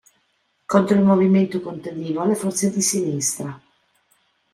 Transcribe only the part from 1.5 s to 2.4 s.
contadino e le